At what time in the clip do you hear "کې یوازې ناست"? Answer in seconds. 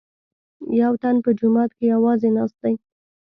1.77-2.57